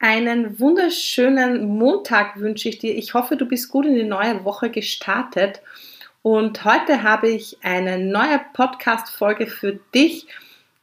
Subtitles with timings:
[0.00, 2.96] Einen wunderschönen Montag wünsche ich dir.
[2.96, 5.60] Ich hoffe, du bist gut in die neue Woche gestartet.
[6.22, 10.28] Und heute habe ich eine neue Podcast-Folge für dich.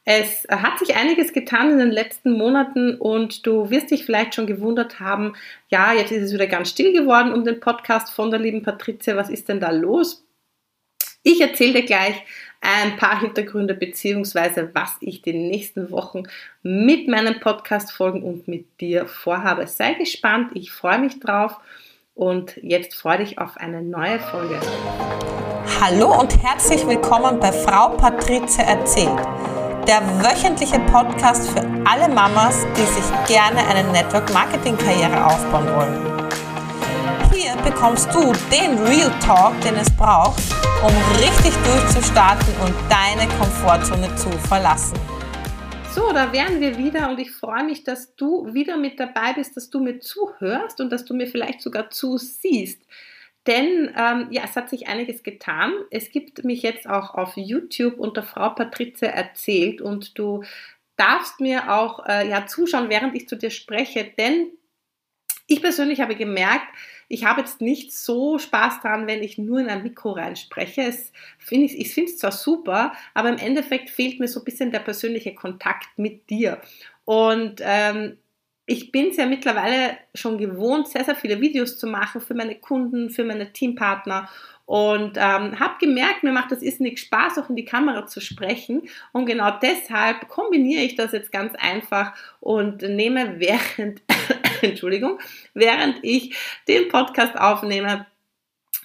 [0.04, 4.46] Es hat sich einiges getan in den letzten Monaten und du wirst dich vielleicht schon
[4.46, 5.32] gewundert haben,
[5.68, 9.16] ja, jetzt ist es wieder ganz still geworden um den Podcast von der lieben Patricia.
[9.16, 10.26] Was ist denn da los?
[11.22, 12.22] Ich erzähle dir gleich
[12.66, 16.24] ein paar Hintergründe beziehungsweise was ich die nächsten Wochen
[16.62, 19.66] mit meinem Podcast folgen und mit dir vorhabe.
[19.66, 21.56] Sei gespannt, ich freue mich drauf
[22.14, 24.58] und jetzt freue dich auf eine neue Folge.
[25.80, 29.18] Hallo und herzlich willkommen bei Frau Patrizia erzählt,
[29.86, 36.15] der wöchentliche Podcast für alle Mamas, die sich gerne eine Network Marketing Karriere aufbauen wollen.
[37.66, 40.40] Bekommst du den Real Talk, den es braucht,
[40.84, 44.96] um richtig durchzustarten und deine Komfortzone zu verlassen.
[45.92, 49.56] So, da wären wir wieder und ich freue mich, dass du wieder mit dabei bist,
[49.56, 52.80] dass du mir zuhörst und dass du mir vielleicht sogar zusiehst.
[53.48, 55.72] Denn ähm, ja, es hat sich einiges getan.
[55.90, 60.44] Es gibt mich jetzt auch auf YouTube unter Frau Patrizia erzählt und du
[60.96, 64.52] darfst mir auch äh, ja zuschauen, während ich zu dir spreche, denn
[65.48, 66.66] ich persönlich habe gemerkt,
[67.08, 70.82] ich habe jetzt nicht so Spaß dran, wenn ich nur in ein Mikro reinspreche.
[70.82, 74.44] Es find ich ich finde es zwar super, aber im Endeffekt fehlt mir so ein
[74.44, 76.60] bisschen der persönliche Kontakt mit dir.
[77.04, 78.18] Und ähm,
[78.66, 82.56] ich bin es ja mittlerweile schon gewohnt, sehr, sehr viele Videos zu machen für meine
[82.56, 84.28] Kunden, für meine Teampartner
[84.66, 88.20] und ähm, habe gemerkt, mir macht das ist nicht Spaß, auch in die Kamera zu
[88.20, 88.88] sprechen.
[89.12, 94.02] Und genau deshalb kombiniere ich das jetzt ganz einfach und nehme während,
[94.62, 95.18] Entschuldigung,
[95.54, 96.36] während ich
[96.68, 98.06] den Podcast aufnehme,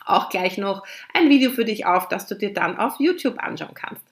[0.05, 0.83] auch gleich noch
[1.13, 4.03] ein Video für dich auf, das du dir dann auf YouTube anschauen kannst.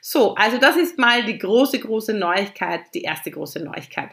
[0.00, 4.10] So, also das ist mal die große, große Neuigkeit, die erste große Neuigkeit.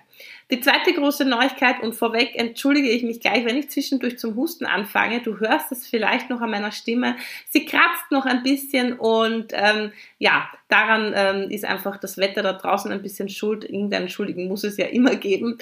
[0.50, 4.66] Die zweite große Neuigkeit und vorweg entschuldige ich mich gleich, wenn ich zwischendurch zum Husten
[4.66, 5.22] anfange.
[5.22, 7.16] Du hörst es vielleicht noch an meiner Stimme.
[7.50, 12.54] Sie kratzt noch ein bisschen und ähm, ja, daran ähm, ist einfach das Wetter da
[12.54, 13.64] draußen ein bisschen schuld.
[13.64, 15.60] Irgendeinen Schuldigen muss es ja immer geben.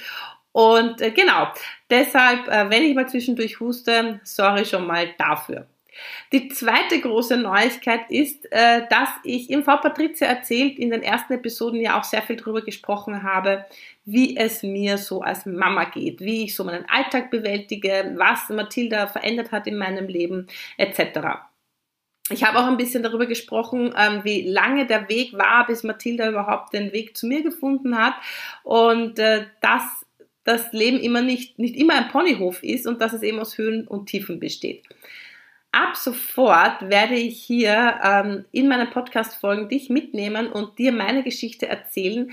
[0.52, 1.48] Und äh, genau,
[1.90, 5.68] deshalb, äh, wenn ich mal zwischendurch huste, sorry schon mal dafür.
[6.32, 11.34] Die zweite große Neuigkeit ist, äh, dass ich im V Patrizia erzählt in den ersten
[11.34, 13.66] Episoden ja auch sehr viel darüber gesprochen habe,
[14.06, 19.08] wie es mir so als Mama geht, wie ich so meinen Alltag bewältige, was Mathilda
[19.08, 20.48] verändert hat in meinem Leben
[20.78, 21.20] etc.
[22.30, 26.30] Ich habe auch ein bisschen darüber gesprochen, ähm, wie lange der Weg war, bis Mathilda
[26.30, 28.14] überhaupt den Weg zu mir gefunden hat
[28.64, 30.06] und äh, dass
[30.44, 33.88] das Leben immer nicht, nicht immer ein Ponyhof ist und dass es eben aus Höhen
[33.88, 34.84] und Tiefen besteht.
[35.72, 41.68] Ab sofort werde ich hier ähm, in meinen Podcast-Folgen dich mitnehmen und dir meine Geschichte
[41.68, 42.32] erzählen,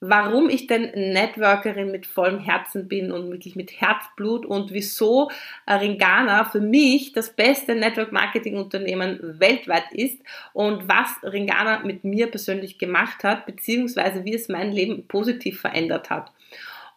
[0.00, 5.30] warum ich denn Networkerin mit vollem Herzen bin und wirklich mit Herzblut und wieso
[5.68, 10.18] Ringana für mich das beste Network-Marketing-Unternehmen weltweit ist
[10.52, 16.08] und was Ringana mit mir persönlich gemacht hat, beziehungsweise wie es mein Leben positiv verändert
[16.08, 16.32] hat.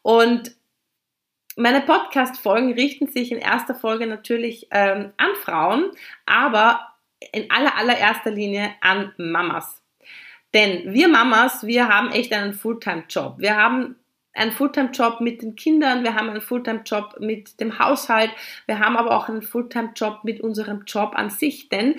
[0.03, 0.55] Und
[1.55, 5.91] meine Podcast-Folgen richten sich in erster Folge natürlich ähm, an Frauen,
[6.25, 6.93] aber
[7.31, 9.81] in aller, allererster Linie an Mamas.
[10.53, 13.35] Denn wir Mamas, wir haben echt einen Fulltime-Job.
[13.37, 13.95] Wir haben
[14.33, 18.31] einen Fulltime-Job mit den Kindern, wir haben einen Fulltime-Job mit dem Haushalt,
[18.65, 21.95] wir haben aber auch einen Fulltime-Job mit unserem Job an sich, denn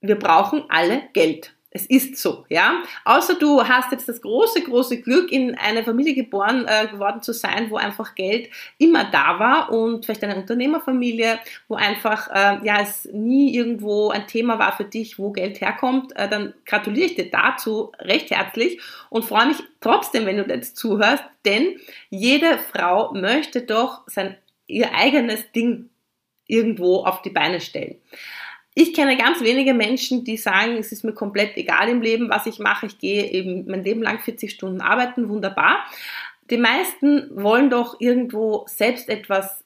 [0.00, 1.54] wir brauchen alle Geld.
[1.74, 2.82] Es ist so, ja.
[3.06, 7.32] Außer du hast jetzt das große, große Glück, in eine Familie geboren äh, geworden zu
[7.32, 11.38] sein, wo einfach Geld immer da war und vielleicht eine Unternehmerfamilie,
[11.68, 16.14] wo einfach äh, ja es nie irgendwo ein Thema war für dich, wo Geld herkommt,
[16.14, 18.78] äh, dann gratuliere ich dir dazu recht herzlich
[19.08, 21.76] und freue mich trotzdem, wenn du jetzt zuhörst, denn
[22.10, 25.88] jede Frau möchte doch sein ihr eigenes Ding
[26.46, 27.96] irgendwo auf die Beine stellen.
[28.74, 32.46] Ich kenne ganz wenige Menschen, die sagen, es ist mir komplett egal im Leben, was
[32.46, 32.86] ich mache.
[32.86, 35.84] Ich gehe eben mein Leben lang 40 Stunden arbeiten, wunderbar.
[36.50, 39.62] Die meisten wollen doch irgendwo selbst etwas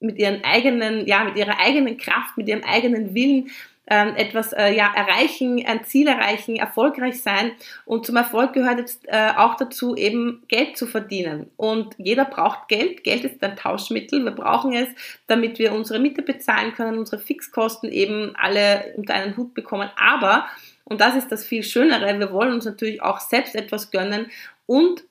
[0.00, 3.50] mit ihren eigenen, ja, mit ihrer eigenen Kraft, mit ihrem eigenen Willen
[3.86, 7.52] ähm, etwas äh, ja, erreichen, ein Ziel erreichen, erfolgreich sein.
[7.84, 11.50] Und zum Erfolg gehört jetzt äh, auch dazu, eben Geld zu verdienen.
[11.56, 13.04] Und jeder braucht Geld.
[13.04, 14.24] Geld ist ein Tauschmittel.
[14.24, 14.88] Wir brauchen es,
[15.26, 19.90] damit wir unsere Miete bezahlen können, unsere Fixkosten eben alle unter einen Hut bekommen.
[19.96, 20.46] Aber,
[20.84, 24.30] und das ist das viel Schönere, wir wollen uns natürlich auch selbst etwas gönnen
[24.66, 25.04] und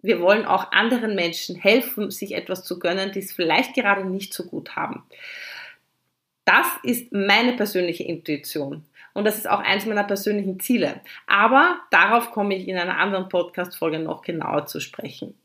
[0.00, 4.32] wir wollen auch anderen Menschen helfen, sich etwas zu gönnen, die es vielleicht gerade nicht
[4.32, 5.04] so gut haben.
[6.48, 8.86] Das ist meine persönliche Intuition.
[9.12, 11.02] Und das ist auch eins meiner persönlichen Ziele.
[11.26, 15.38] Aber darauf komme ich in einer anderen Podcast-Folge noch genauer zu sprechen.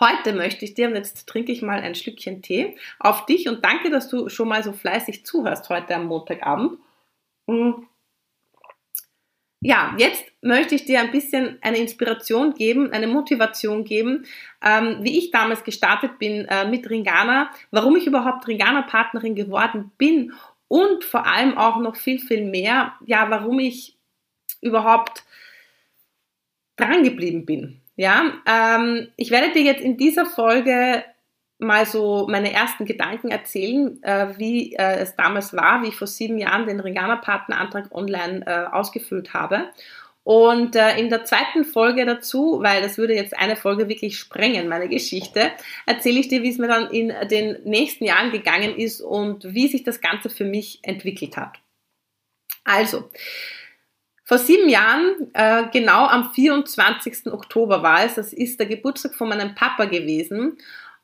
[0.00, 3.62] Heute möchte ich dir, und jetzt trinke ich mal ein Schlückchen Tee, auf dich und
[3.62, 6.78] danke, dass du schon mal so fleißig zuhörst heute am Montagabend.
[9.66, 14.24] Ja, jetzt möchte ich dir ein bisschen eine Inspiration geben, eine Motivation geben,
[14.64, 20.32] ähm, wie ich damals gestartet bin äh, mit Ringana, warum ich überhaupt Ringana-Partnerin geworden bin
[20.68, 23.96] und vor allem auch noch viel, viel mehr, ja, warum ich
[24.60, 25.24] überhaupt
[26.76, 27.80] dran geblieben bin.
[27.96, 31.02] Ja, ähm, ich werde dir jetzt in dieser Folge
[31.58, 36.06] mal so meine ersten Gedanken erzählen, äh, wie äh, es damals war, wie ich vor
[36.06, 39.70] sieben Jahren den Ringana-Partnerantrag online äh, ausgefüllt habe.
[40.22, 44.66] Und äh, in der zweiten Folge dazu, weil das würde jetzt eine Folge wirklich sprengen,
[44.66, 45.52] meine Geschichte,
[45.86, 49.68] erzähle ich dir, wie es mir dann in den nächsten Jahren gegangen ist und wie
[49.68, 51.60] sich das Ganze für mich entwickelt hat.
[52.64, 53.08] Also,
[54.24, 57.32] vor sieben Jahren, äh, genau am 24.
[57.32, 60.58] Oktober war es, das ist der Geburtstag von meinem Papa gewesen.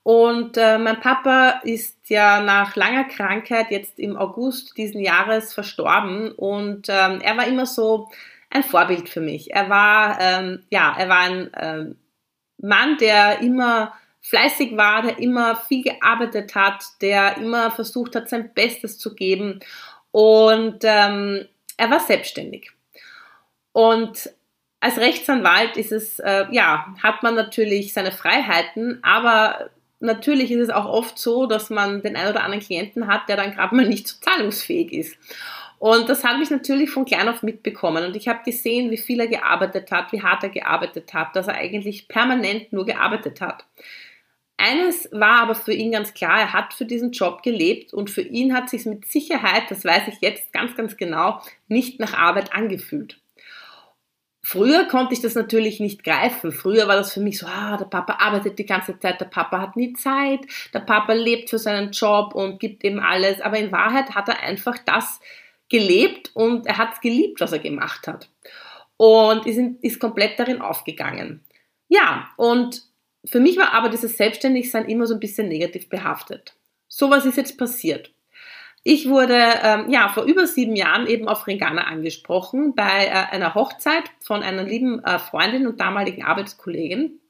[0.05, 6.33] Und äh, mein Papa ist ja nach langer Krankheit jetzt im August diesen Jahres verstorben
[6.33, 8.11] und ähm, er war immer so
[8.51, 9.53] ein Vorbild für mich.
[9.53, 11.97] Er war, ähm, ja, er war ein ähm,
[12.59, 18.53] Mann, der immer fleißig war, der immer viel gearbeitet hat, der immer versucht hat, sein
[18.55, 19.61] Bestes zu geben
[20.11, 21.47] und ähm,
[21.77, 22.71] er war selbstständig.
[23.73, 24.31] Und
[24.81, 29.71] als Rechtsanwalt ist es, äh, ja, hat man natürlich seine Freiheiten, aber
[30.03, 33.37] natürlich ist es auch oft so, dass man den einen oder anderen Klienten hat, der
[33.37, 35.17] dann gerade mal nicht so zahlungsfähig ist.
[35.79, 38.05] Und das habe ich natürlich von klein auf mitbekommen.
[38.05, 41.49] Und ich habe gesehen, wie viel er gearbeitet hat, wie hart er gearbeitet hat, dass
[41.49, 43.65] er eigentlich permanent nur gearbeitet hat.
[44.57, 48.23] Eines war aber für ihn ganz klar, er hat für diesen Job gelebt und für
[48.23, 52.55] ihn hat sich mit Sicherheit, das weiß ich jetzt ganz, ganz genau, nicht nach Arbeit
[52.55, 53.22] angefühlt.
[54.45, 56.51] Früher konnte ich das natürlich nicht greifen.
[56.51, 59.61] Früher war das für mich so, ah, der Papa arbeitet die ganze Zeit, der Papa
[59.61, 60.41] hat nie Zeit,
[60.75, 63.41] der Papa lebt für seinen Job und gibt eben alles.
[63.41, 65.21] Aber in Wahrheit hat er einfach das
[65.69, 68.29] gelebt und er hat es geliebt, was er gemacht hat.
[68.97, 71.45] Und ist, ist komplett darin aufgegangen.
[71.89, 72.83] Ja, und
[73.25, 76.57] für mich war aber dieses Selbstständigsein immer so ein bisschen negativ behaftet.
[76.89, 78.13] So was ist jetzt passiert.
[78.85, 83.55] Ich wurde ähm, ja vor über sieben Jahren eben auf Ringana angesprochen bei äh, einer
[83.55, 87.21] Hochzeit von einer lieben äh, Freundin und damaligen Arbeitskollegin.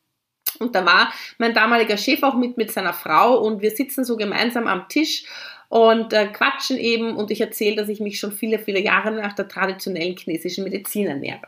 [0.58, 4.16] Und da war mein damaliger Chef auch mit mit seiner Frau und wir sitzen so
[4.16, 5.25] gemeinsam am Tisch
[5.69, 9.32] und äh, quatschen eben und ich erzähle, dass ich mich schon viele, viele Jahre nach
[9.32, 11.46] der traditionellen chinesischen Medizin ernähre.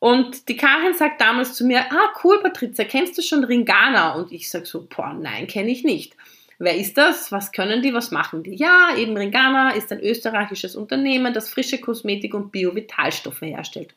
[0.00, 4.14] Und die Karin sagt damals zu mir, ah cool Patricia, kennst du schon Ringana?
[4.14, 6.16] Und ich sage so, boah, nein, kenne ich nicht.
[6.58, 7.32] Wer ist das?
[7.32, 7.94] Was können die?
[7.94, 8.54] Was machen die?
[8.54, 13.94] Ja, eben Ringana ist ein österreichisches Unternehmen, das frische Kosmetik und Bio-Vitalstoffe herstellt.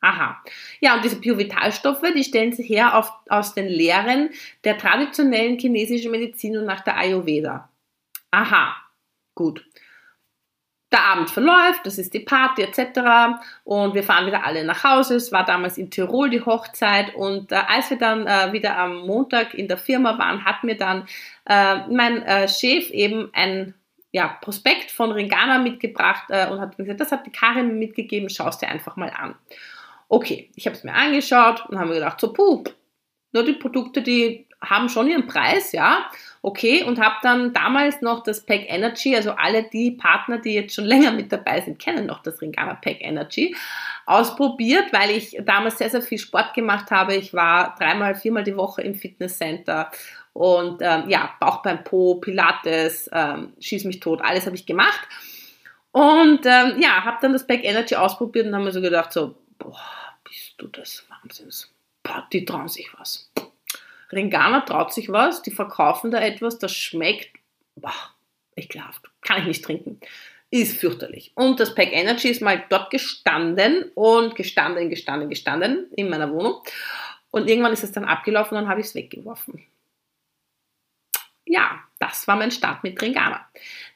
[0.00, 0.42] Aha.
[0.80, 4.30] Ja, und diese Bio-Vitalstoffe, die stellen sie her auf, aus den Lehren
[4.64, 7.68] der traditionellen chinesischen Medizin und nach der Ayurveda.
[8.30, 8.76] Aha.
[9.34, 9.67] Gut
[10.90, 13.40] der Abend verläuft, das ist die Party etc.
[13.64, 15.16] Und wir fahren wieder alle nach Hause.
[15.16, 19.06] Es war damals in Tirol die Hochzeit und äh, als wir dann äh, wieder am
[19.06, 21.06] Montag in der Firma waren, hat mir dann
[21.46, 23.74] äh, mein äh, Chef eben ein
[24.12, 28.30] ja, Prospekt von Ringana mitgebracht äh, und hat mir gesagt, das hat die Karin mitgegeben,
[28.30, 29.34] schau es dir einfach mal an.
[30.08, 32.64] Okay, ich habe es mir angeschaut und habe mir gedacht, so puh,
[33.32, 36.10] nur die Produkte, die haben schon ihren Preis, ja
[36.48, 40.74] okay, und habe dann damals noch das Pack Energy, also alle die Partner, die jetzt
[40.74, 43.54] schon länger mit dabei sind, kennen noch das Ringana Pack Energy,
[44.06, 47.14] ausprobiert, weil ich damals sehr, sehr viel Sport gemacht habe.
[47.14, 49.90] Ich war dreimal, viermal die Woche im Fitnesscenter
[50.32, 55.06] und ähm, ja, Bauch beim Po, Pilates, ähm, Schieß mich tot, alles habe ich gemacht.
[55.92, 59.34] Und ähm, ja, habe dann das Pack Energy ausprobiert und habe mir so gedacht, so,
[59.58, 59.76] boah,
[60.24, 61.70] bist du das Wahnsinns.
[62.02, 63.30] Boah, die trauen sich was.
[64.12, 67.30] Ringana traut sich was, die verkaufen da etwas, das schmeckt,
[67.76, 67.92] boah,
[68.56, 70.00] ekelhaft, kann ich nicht trinken.
[70.50, 71.32] Ist fürchterlich.
[71.34, 76.62] Und das Pack Energy ist mal dort gestanden und gestanden, gestanden, gestanden in meiner Wohnung.
[77.30, 79.62] Und irgendwann ist es dann abgelaufen und dann habe ich es weggeworfen.
[81.44, 83.46] Ja, das war mein Start mit Ringana.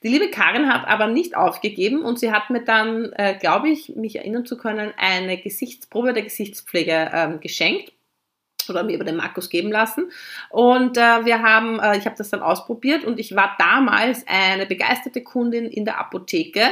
[0.02, 3.90] Die liebe Karin hat aber nicht aufgegeben und sie hat mir dann, äh, glaube ich,
[3.90, 7.92] mich erinnern zu können, eine Gesichtsprobe der Gesichtspflege ähm, geschenkt
[8.70, 10.10] oder mir über den Markus geben lassen.
[10.50, 14.66] Und äh, wir haben, äh, ich habe das dann ausprobiert und ich war damals eine
[14.66, 16.62] begeisterte Kundin in der Apotheke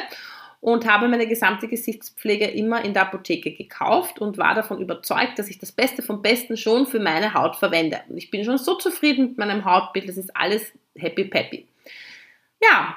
[0.60, 5.48] und habe meine gesamte Gesichtspflege immer in der Apotheke gekauft und war davon überzeugt, dass
[5.48, 8.00] ich das Beste vom Besten schon für meine Haut verwende.
[8.08, 11.66] Und ich bin schon so zufrieden mit meinem Hautbild, das ist alles happy peppy.
[12.62, 12.96] Ja,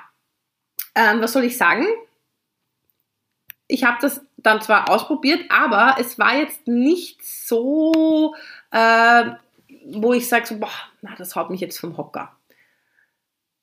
[0.96, 1.86] ähm, was soll ich sagen?
[3.68, 8.36] Ich habe das dann zwar ausprobiert, aber es war jetzt nicht so
[8.74, 9.24] äh,
[9.86, 12.36] wo ich sage, so, boah, na, das haut mich jetzt vom Hocker.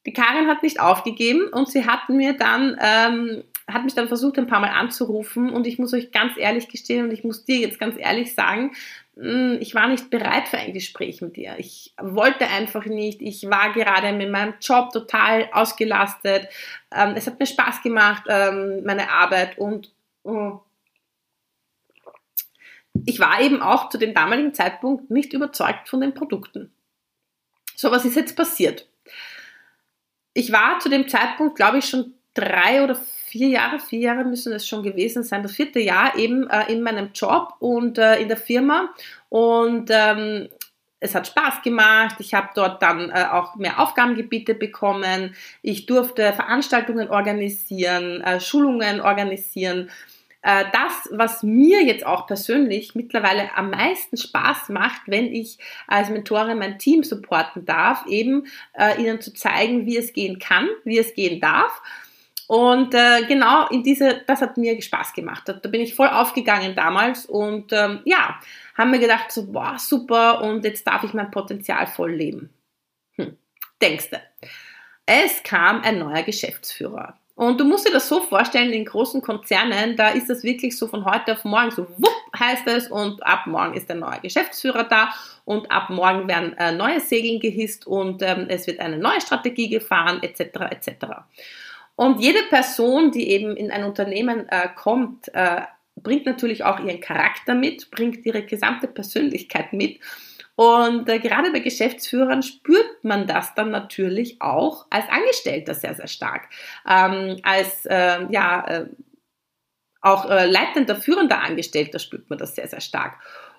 [0.07, 4.39] Die Karin hat nicht aufgegeben und sie hat mir dann, ähm, hat mich dann versucht,
[4.39, 7.59] ein paar Mal anzurufen und ich muss euch ganz ehrlich gestehen und ich muss dir
[7.59, 8.73] jetzt ganz ehrlich sagen,
[9.17, 11.55] hm, ich war nicht bereit für ein Gespräch mit dir.
[11.59, 13.21] Ich wollte einfach nicht.
[13.21, 16.49] Ich war gerade mit meinem Job total ausgelastet.
[16.95, 20.61] Ähm, es hat mir Spaß gemacht, ähm, meine Arbeit und oh,
[23.07, 26.73] ich war eben auch zu dem damaligen Zeitpunkt nicht überzeugt von den Produkten.
[27.77, 28.87] So, was ist jetzt passiert?
[30.35, 34.53] Ich war zu dem Zeitpunkt, glaube ich, schon drei oder vier Jahre, vier Jahre müssen
[34.53, 38.29] es schon gewesen sein, das vierte Jahr eben äh, in meinem Job und äh, in
[38.29, 38.91] der Firma.
[39.29, 40.49] Und ähm,
[41.01, 42.17] es hat Spaß gemacht.
[42.19, 45.35] Ich habe dort dann äh, auch mehr Aufgabengebiete bekommen.
[45.63, 49.91] Ich durfte Veranstaltungen organisieren, äh, Schulungen organisieren.
[50.43, 56.09] Äh, das, was mir jetzt auch persönlich mittlerweile am meisten Spaß macht, wenn ich als
[56.09, 60.99] Mentorin mein Team supporten darf, eben äh, ihnen zu zeigen, wie es gehen kann, wie
[60.99, 61.83] es gehen darf.
[62.51, 65.43] Und äh, genau in diese, das hat mir Spaß gemacht.
[65.47, 68.41] Da, da bin ich voll aufgegangen damals und ähm, ja,
[68.77, 72.51] haben mir gedacht, so, boah, super, und jetzt darf ich mein Potenzial voll leben.
[73.17, 73.37] Hm,
[73.81, 74.21] denkste.
[75.07, 77.20] Es kam ein neuer Geschäftsführer.
[77.35, 80.89] Und du musst dir das so vorstellen, in großen Konzernen, da ist das wirklich so
[80.89, 84.85] von heute auf morgen, so wupp heißt es, und ab morgen ist ein neuer Geschäftsführer
[84.85, 85.11] da
[85.45, 89.69] und ab morgen werden äh, neue Segeln gehisst und ähm, es wird eine neue Strategie
[89.69, 90.41] gefahren, etc.
[90.71, 91.07] etc.
[91.97, 95.63] Und jede Person, die eben in ein Unternehmen äh, kommt, äh,
[95.97, 100.01] bringt natürlich auch ihren Charakter mit, bringt ihre gesamte Persönlichkeit mit.
[100.61, 106.07] Und äh, gerade bei Geschäftsführern spürt man das dann natürlich auch als Angestellter sehr, sehr
[106.07, 106.51] stark.
[106.87, 108.87] Ähm, als äh, ja, äh,
[110.03, 113.15] auch äh, leitender, führender Angestellter spürt man das sehr, sehr stark.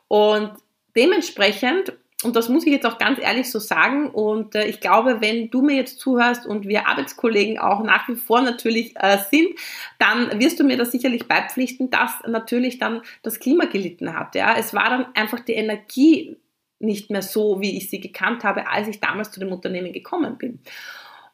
[0.09, 0.51] Und
[0.95, 1.93] dementsprechend
[2.23, 4.11] und das muss ich jetzt auch ganz ehrlich so sagen.
[4.11, 8.15] Und äh, ich glaube, wenn du mir jetzt zuhörst und wir Arbeitskollegen auch nach wie
[8.15, 9.57] vor natürlich äh, sind,
[9.97, 14.35] dann wirst du mir das sicherlich beipflichten, dass natürlich dann das Klima gelitten hat.
[14.35, 16.37] Ja, es war dann einfach die Energie
[16.81, 20.37] nicht mehr so, wie ich sie gekannt habe, als ich damals zu dem Unternehmen gekommen
[20.37, 20.59] bin.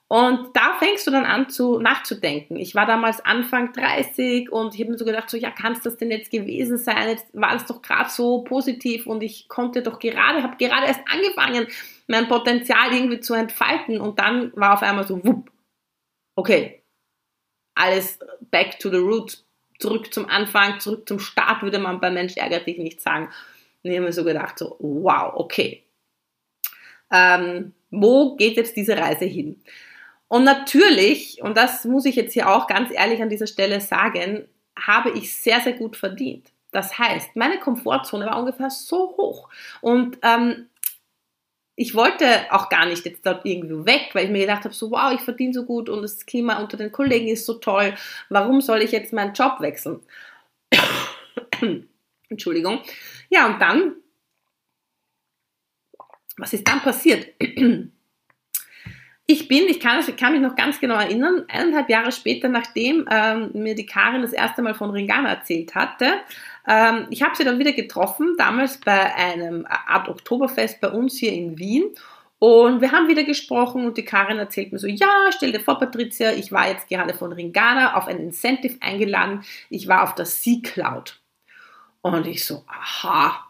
[0.09, 2.55] Und da fängst du dann an zu nachzudenken.
[2.55, 5.81] Ich war damals Anfang 30 und ich habe mir so gedacht, so ja, kann es
[5.81, 7.09] das denn jetzt gewesen sein?
[7.09, 11.01] Jetzt war es doch gerade so positiv und ich konnte doch gerade, habe gerade erst
[11.11, 11.67] angefangen,
[12.07, 15.51] mein Potenzial irgendwie zu entfalten und dann war auf einmal so, wupp,
[16.37, 16.83] okay,
[17.75, 18.17] alles
[18.49, 19.45] back to the roots,
[19.77, 23.29] zurück zum Anfang, zurück zum Start, würde man bei Mensch ärgert dich nicht sagen.
[23.87, 25.83] Und ich habe mir so gedacht, so, wow, okay.
[27.11, 29.61] Ähm, wo geht jetzt diese Reise hin?
[30.27, 34.47] Und natürlich, und das muss ich jetzt hier auch ganz ehrlich an dieser Stelle sagen,
[34.77, 36.51] habe ich sehr, sehr gut verdient.
[36.71, 39.49] Das heißt, meine Komfortzone war ungefähr so hoch.
[39.81, 40.67] Und ähm,
[41.75, 44.91] ich wollte auch gar nicht jetzt dort irgendwie weg, weil ich mir gedacht habe, so
[44.91, 47.93] wow, ich verdiene so gut und das Klima unter den Kollegen ist so toll.
[48.29, 50.01] Warum soll ich jetzt meinen Job wechseln?
[52.29, 52.81] Entschuldigung.
[53.29, 53.95] Ja, und dann,
[56.37, 57.27] was ist dann passiert?
[59.29, 63.05] Ich bin, ich kann, ich kann mich noch ganz genau erinnern, eineinhalb Jahre später, nachdem
[63.11, 66.21] ähm, mir die Karin das erste Mal von Ringana erzählt hatte,
[66.65, 71.33] ähm, ich habe sie dann wieder getroffen, damals bei einem Art Oktoberfest bei uns hier
[71.33, 71.93] in Wien.
[72.39, 75.77] Und wir haben wieder gesprochen und die Karin erzählt mir so, ja, stell dir vor,
[75.77, 79.43] Patricia, ich war jetzt gerade von Ringana auf ein Incentive eingeladen.
[79.69, 81.19] Ich war auf der Sea Cloud.
[82.13, 83.47] Und ich so, aha,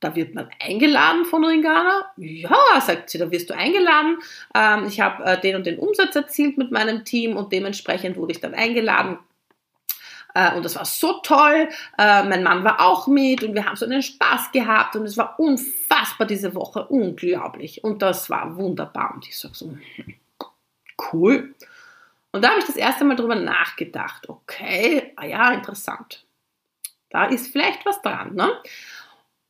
[0.00, 2.12] da wird man eingeladen von Ringana.
[2.16, 4.18] Ja, sagt sie, da wirst du eingeladen.
[4.54, 8.32] Ähm, ich habe äh, den und den Umsatz erzielt mit meinem Team und dementsprechend wurde
[8.32, 9.18] ich dann eingeladen.
[10.34, 11.68] Äh, und das war so toll.
[11.98, 15.16] Äh, mein Mann war auch mit und wir haben so einen Spaß gehabt und es
[15.16, 17.82] war unfassbar diese Woche, unglaublich.
[17.82, 19.14] Und das war wunderbar.
[19.14, 19.76] Und ich sage so,
[21.12, 21.54] cool.
[22.30, 24.28] Und da habe ich das erste Mal drüber nachgedacht.
[24.28, 26.24] Okay, ah ja, interessant.
[27.10, 28.34] Da ist vielleicht was dran.
[28.34, 28.50] Ne?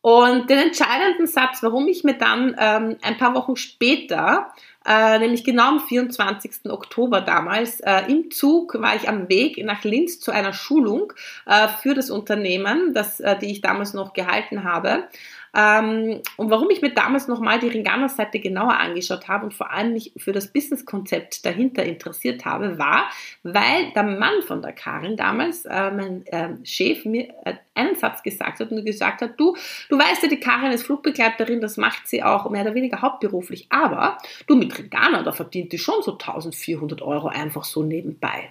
[0.00, 4.52] Und den entscheidenden Satz, warum ich mir dann ähm, ein paar Wochen später,
[4.86, 6.70] äh, nämlich genau am 24.
[6.70, 11.12] Oktober damals, äh, im Zug war ich am Weg nach Linz zu einer Schulung
[11.46, 15.08] äh, für das Unternehmen, das, äh, die ich damals noch gehalten habe.
[15.55, 19.93] Ähm, und warum ich mir damals nochmal die Ringana-Seite genauer angeschaut habe und vor allem
[19.93, 23.11] mich für das Businesskonzept dahinter interessiert habe, war,
[23.43, 28.23] weil der Mann von der Karin damals, äh, mein äh, Chef, mir äh, einen Satz
[28.23, 29.57] gesagt hat und gesagt hat, du,
[29.88, 33.67] du weißt ja, die Karin ist Flugbegleiterin, das macht sie auch mehr oder weniger hauptberuflich,
[33.71, 38.50] aber du mit Ringana, da verdient die schon so 1400 Euro einfach so nebenbei.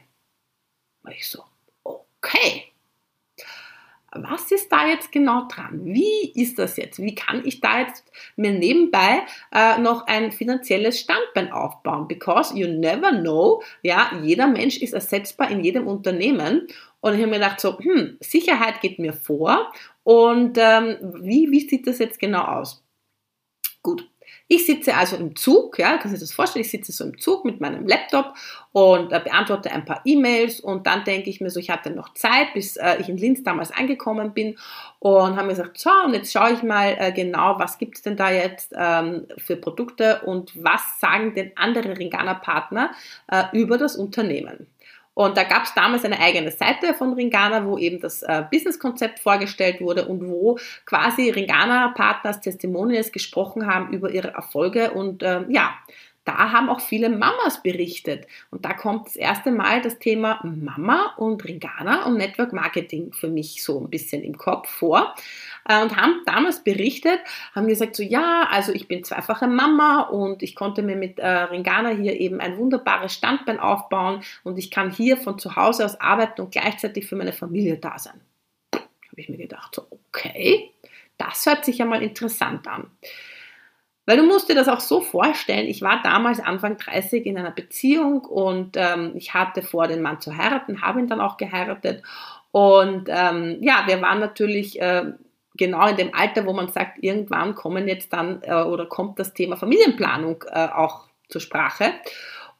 [1.04, 1.44] War ich so,
[1.84, 2.72] okay.
[4.12, 5.82] Was ist da jetzt genau dran?
[5.84, 7.00] Wie ist das jetzt?
[7.00, 12.08] Wie kann ich da jetzt mir nebenbei äh, noch ein finanzielles Standbein aufbauen?
[12.08, 16.68] Because you never know, ja, jeder Mensch ist ersetzbar in jedem Unternehmen.
[17.02, 19.72] Und ich habe mir gedacht, so, hm, Sicherheit geht mir vor.
[20.04, 22.84] Und ähm, wie, wie sieht das jetzt genau aus?
[23.84, 24.10] Gut,
[24.50, 27.20] ich sitze also im Zug, ja, kannst du dir das vorstellen, ich sitze so im
[27.20, 28.34] Zug mit meinem Laptop
[28.72, 32.14] und äh, beantworte ein paar E-Mails und dann denke ich mir so, ich hatte noch
[32.14, 34.58] Zeit, bis äh, ich in Linz damals angekommen bin
[35.00, 38.04] und habe mir gesagt, so, und jetzt schaue ich mal äh, genau, was gibt es
[38.04, 42.92] denn da jetzt ähm, für Produkte und was sagen denn andere Ringana-Partner
[43.30, 44.68] äh, über das Unternehmen.
[45.18, 49.18] Und da gab es damals eine eigene Seite von Ringana, wo eben das äh, Businesskonzept
[49.18, 54.92] vorgestellt wurde und wo quasi Ringana-Partners Testimonials gesprochen haben über ihre Erfolge.
[54.92, 55.74] Und äh, ja,
[56.28, 58.28] da haben auch viele Mamas berichtet.
[58.52, 63.30] Und da kommt das erste Mal das Thema Mama und Ringana und Network Marketing für
[63.30, 65.16] mich so ein bisschen im Kopf vor.
[65.70, 67.20] Äh, und haben damals berichtet,
[67.56, 71.28] haben gesagt so, ja, also ich bin zweifache Mama und ich konnte mir mit äh,
[71.28, 76.02] Ringana hier eben ein wunderbares Standbein aufbauen und ich kann hier von zu Hause aus
[76.02, 78.20] arbeiten und gleichzeitig für meine Familie da sein.
[78.74, 80.72] Habe ich mir gedacht, so, okay,
[81.18, 82.92] das hört sich ja mal interessant an.
[84.08, 87.52] Weil du musst dir das auch so vorstellen, ich war damals Anfang 30 in einer
[87.52, 92.04] Beziehung und ähm, ich hatte vor, den Mann zu heiraten, habe ihn dann auch geheiratet.
[92.52, 95.12] Und ähm, ja, wir waren natürlich äh,
[95.58, 99.34] genau in dem Alter, wo man sagt, irgendwann kommen jetzt dann äh, oder kommt das
[99.34, 101.92] Thema Familienplanung äh, auch zur Sprache.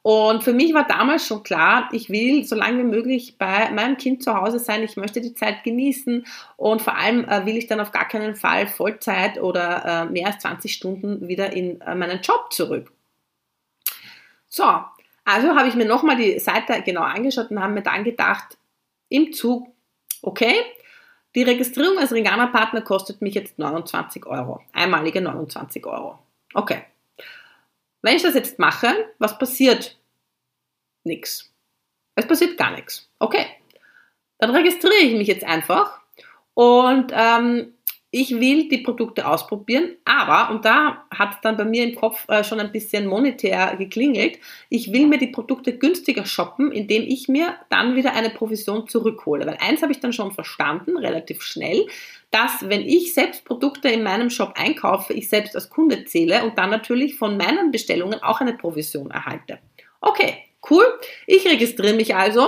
[0.02, 3.96] Und für mich war damals schon klar, ich will so lange wie möglich bei meinem
[3.96, 4.82] Kind zu Hause sein.
[4.82, 6.24] Ich möchte die Zeit genießen
[6.56, 10.28] und vor allem äh, will ich dann auf gar keinen Fall Vollzeit oder äh, mehr
[10.28, 12.92] als 20 Stunden wieder in äh, meinen Job zurück.
[14.48, 14.64] So,
[15.24, 18.56] also habe ich mir nochmal die Seite genau angeschaut und habe mir dann gedacht,
[19.08, 19.68] im Zug,
[20.22, 20.54] okay,
[21.34, 24.62] die Registrierung als Ringana-Partner kostet mich jetzt 29 Euro.
[24.72, 26.18] Einmalige 29 Euro.
[26.54, 26.82] Okay.
[28.02, 29.98] Wenn ich das jetzt mache, was passiert?
[31.04, 31.52] Nix.
[32.14, 33.10] Es passiert gar nichts.
[33.18, 33.46] Okay.
[34.38, 36.00] Dann registriere ich mich jetzt einfach
[36.54, 37.74] und ähm,
[38.10, 42.26] ich will die Produkte ausprobieren, aber, und da hat es dann bei mir im Kopf
[42.28, 44.38] äh, schon ein bisschen monetär geklingelt,
[44.70, 49.46] ich will mir die Produkte günstiger shoppen, indem ich mir dann wieder eine Provision zurückhole.
[49.46, 51.86] Weil eins habe ich dann schon verstanden, relativ schnell,
[52.30, 56.56] dass wenn ich selbst Produkte in meinem Shop einkaufe, ich selbst als Kunde zähle und
[56.56, 59.58] dann natürlich von meinen Bestellungen auch eine Provision erhalte.
[60.00, 60.84] Okay, cool.
[61.26, 62.46] Ich registriere mich also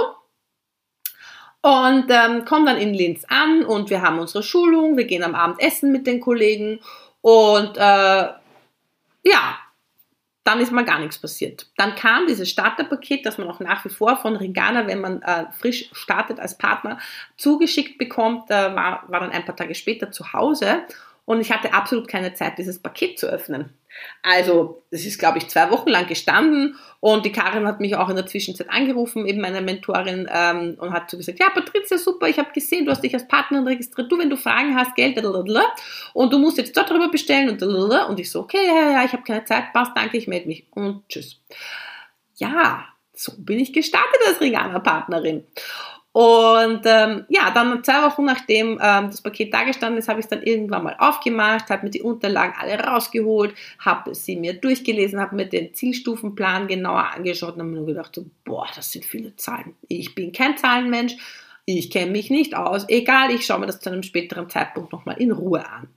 [1.63, 5.35] und ähm, kommen dann in Linz an und wir haben unsere Schulung, wir gehen am
[5.35, 6.81] Abend essen mit den Kollegen
[7.21, 8.29] und äh,
[9.23, 9.59] ja,
[10.45, 11.67] dann ist mal gar nichts passiert.
[11.77, 15.47] Dann kam dieses Starterpaket, das man auch nach wie vor von Ringana, wenn man äh,
[15.53, 16.99] frisch startet als Partner,
[17.37, 20.83] zugeschickt bekommt, äh, war, war dann ein paar Tage später zu Hause
[21.31, 23.73] und ich hatte absolut keine Zeit, dieses Paket zu öffnen.
[24.21, 28.09] Also, es ist, glaube ich, zwei Wochen lang gestanden und die Karin hat mich auch
[28.09, 32.27] in der Zwischenzeit angerufen, eben meine Mentorin, ähm, und hat so gesagt, ja, Patricia, super,
[32.27, 35.25] ich habe gesehen, du hast dich als Partnerin registriert, du, wenn du Fragen hast, Geld,
[35.25, 39.13] und du musst jetzt dort drüber bestellen, und, und ich so, okay, ja, ja, ich
[39.13, 41.41] habe keine Zeit, passt, danke, ich melde mich und tschüss.
[42.39, 45.45] Ja, so bin ich gestartet als Regana-Partnerin.
[46.21, 50.27] Und ähm, ja, dann zwei Wochen nachdem ähm, das Paket da gestanden ist, habe ich
[50.27, 55.19] es dann irgendwann mal aufgemacht, habe mir die Unterlagen alle rausgeholt, habe sie mir durchgelesen,
[55.19, 59.07] habe mir den Zielstufenplan genauer angeschaut und habe mir nur gedacht, so, boah, das sind
[59.07, 59.75] viele Zahlen.
[59.89, 61.17] Ich bin kein Zahlenmensch,
[61.65, 62.87] ich kenne mich nicht aus.
[62.89, 65.89] Egal, ich schaue mir das zu einem späteren Zeitpunkt nochmal in Ruhe an.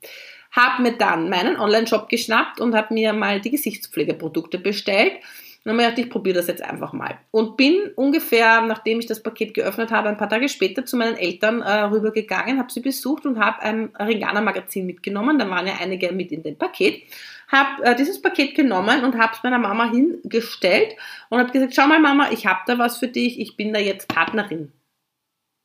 [0.53, 5.15] Habe mir dann meinen Online-Shop geschnappt und habe mir mal die Gesichtspflegeprodukte bestellt
[5.63, 7.17] dann habe ich gedacht, ich probiere das jetzt einfach mal.
[7.31, 11.15] Und bin ungefähr, nachdem ich das Paket geöffnet habe, ein paar Tage später zu meinen
[11.15, 15.39] Eltern äh, rübergegangen, habe sie besucht und habe ein Ringana Magazin mitgenommen.
[15.39, 17.03] Da waren ja einige mit in dem Paket.
[17.47, 20.97] Habe äh, dieses Paket genommen und habe es meiner Mama hingestellt
[21.29, 23.79] und habe gesagt, schau mal Mama, ich habe da was für dich, ich bin da
[23.79, 24.73] jetzt Partnerin.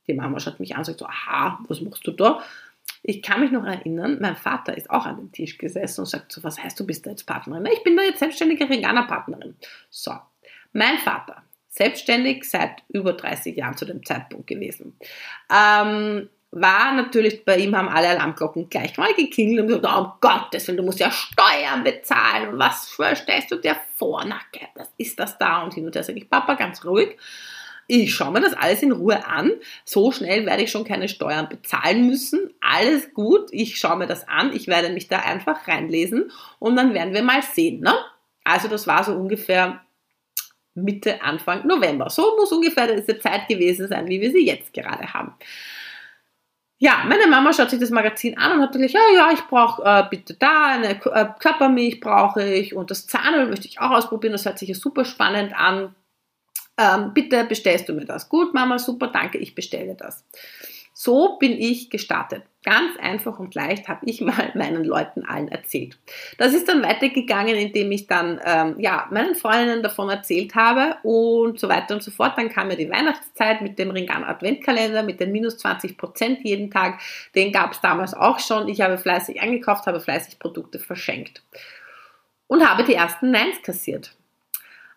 [0.07, 2.41] Die Mama schaut mich an und sagt so, aha, was machst du da?
[3.03, 6.33] Ich kann mich noch erinnern, mein Vater ist auch an dem Tisch gesessen und sagt
[6.33, 7.67] so, was heißt, du bist da jetzt Partnerin?
[7.73, 9.57] Ich bin da jetzt selbstständige Ringana-Partnerin.
[9.89, 10.13] So,
[10.73, 14.99] mein Vater, selbstständig seit über 30 Jahren zu dem Zeitpunkt gewesen,
[15.51, 20.77] ähm, war natürlich, bei ihm haben alle Alarmglocken gleich mal geklingelt und gesagt, oh Willen,
[20.79, 24.25] du musst ja Steuern bezahlen, was stellst du dir vor?
[24.27, 24.41] Na,
[24.75, 25.63] was ist das da?
[25.63, 27.17] Und hin und her sage ich, Papa, ganz ruhig
[27.91, 29.51] ich schaue mir das alles in Ruhe an.
[29.85, 32.51] So schnell werde ich schon keine Steuern bezahlen müssen.
[32.61, 34.55] Alles gut, ich schaue mir das an.
[34.55, 37.81] Ich werde mich da einfach reinlesen und dann werden wir mal sehen.
[37.81, 37.95] Ne?
[38.45, 39.81] Also das war so ungefähr
[40.75, 42.11] Mitte, Anfang November.
[42.11, 45.35] So muss ungefähr diese Zeit gewesen sein, wie wir sie jetzt gerade haben.
[46.77, 49.83] ja, meine Mama schaut sich das Magazin an und hat gesagt, ja, ja, ich brauche
[49.83, 54.33] äh, bitte da eine äh, Körpermilch brauche ich und das Zahnöl möchte ich auch ausprobieren.
[54.33, 55.95] Das hört sich ja super spannend an.
[56.79, 58.29] Ähm, bitte bestellst du mir das.
[58.29, 60.25] Gut, Mama, super, danke, ich bestelle das.
[61.01, 62.43] So bin ich gestartet.
[62.65, 65.97] Ganz einfach und leicht habe ich mal meinen Leuten allen erzählt.
[66.39, 71.61] Das ist dann weitergegangen, indem ich dann ähm, ja, meinen Freundinnen davon erzählt habe und
[71.61, 72.37] so weiter und so fort.
[72.37, 76.69] Dann kam ja die Weihnachtszeit mit dem Ringan Adventkalender mit den minus 20 Prozent jeden
[76.69, 77.01] Tag.
[77.37, 78.67] Den gab es damals auch schon.
[78.67, 81.45] Ich habe fleißig eingekauft, habe fleißig Produkte verschenkt
[82.49, 84.18] und habe die ersten Neins kassiert.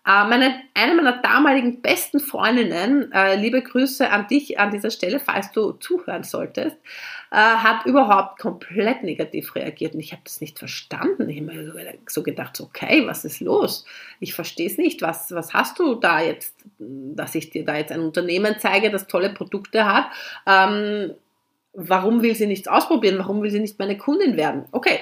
[0.03, 5.19] Äh, meine, eine meiner damaligen besten Freundinnen, äh, liebe Grüße an dich an dieser Stelle,
[5.19, 6.75] falls du zuhören solltest,
[7.29, 11.29] äh, hat überhaupt komplett negativ reagiert und ich habe das nicht verstanden.
[11.29, 13.85] Ich habe mir so gedacht, okay, was ist los?
[14.19, 15.03] Ich verstehe es nicht.
[15.03, 19.05] Was, was hast du da jetzt, dass ich dir da jetzt ein Unternehmen zeige, das
[19.05, 20.05] tolle Produkte hat?
[20.47, 21.13] Ähm,
[21.73, 23.19] warum will sie nichts ausprobieren?
[23.19, 24.65] Warum will sie nicht meine Kundin werden?
[24.71, 24.99] Okay,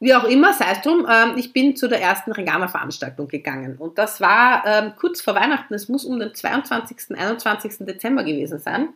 [0.00, 3.76] wie auch immer, sei es drum, ähm, ich bin zu der ersten Regana-Veranstaltung gegangen.
[3.78, 7.86] Und das war ähm, kurz vor Weihnachten, es muss um den 22., 21.
[7.86, 8.88] Dezember gewesen sein.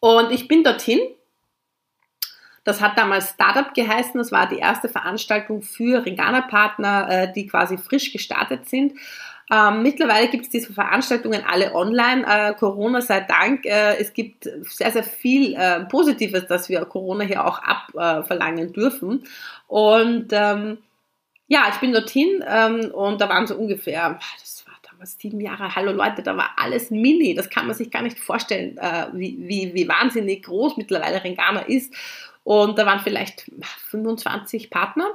[0.00, 1.00] Und ich bin dorthin.
[2.62, 4.18] Das hat damals Startup geheißen.
[4.18, 8.94] Das war die erste Veranstaltung für Regana-Partner, äh, die quasi frisch gestartet sind.
[9.50, 12.24] Ähm, mittlerweile gibt es diese Veranstaltungen alle online.
[12.26, 13.66] Äh, Corona sei Dank.
[13.66, 19.24] Äh, es gibt sehr, sehr viel äh, Positives, dass wir Corona hier auch abverlangen dürfen.
[19.66, 20.78] Und ähm,
[21.46, 25.74] ja, ich bin dorthin ähm, und da waren so ungefähr, das war damals sieben Jahre,
[25.74, 27.34] hallo Leute, da war alles mini.
[27.34, 31.60] Das kann man sich gar nicht vorstellen, äh, wie, wie, wie wahnsinnig groß mittlerweile Rengana
[31.60, 31.92] ist.
[32.44, 33.50] Und da waren vielleicht
[33.90, 35.06] 25 Partner.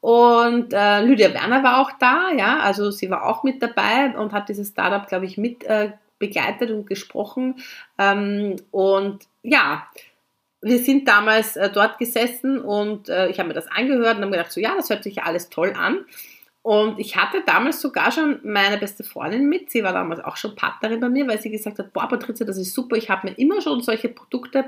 [0.00, 4.32] Und äh, Lydia Werner war auch da, ja, also sie war auch mit dabei und
[4.32, 7.56] hat dieses Startup, glaube ich, mit äh, begleitet und gesprochen.
[7.98, 9.86] Ähm, und ja,
[10.60, 14.32] wir sind damals äh, dort gesessen und äh, ich habe mir das angehört und habe
[14.32, 16.04] gedacht, so ja, das hört sich ja alles toll an.
[16.62, 19.70] Und ich hatte damals sogar schon meine beste Freundin mit.
[19.70, 22.58] Sie war damals auch schon Partnerin bei mir, weil sie gesagt hat, boah, Patricia, das
[22.58, 22.96] ist super.
[22.96, 24.64] Ich habe mir immer schon solche Produkte,